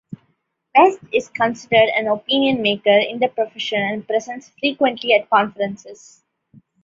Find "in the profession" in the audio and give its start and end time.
2.89-3.79